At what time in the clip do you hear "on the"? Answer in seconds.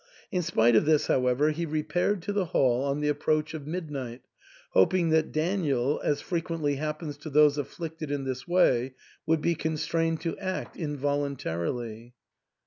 2.85-3.07